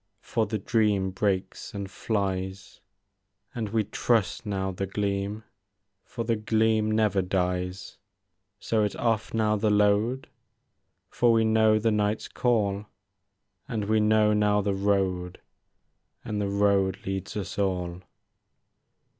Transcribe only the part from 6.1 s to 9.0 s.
the gleam never dies;— So it 's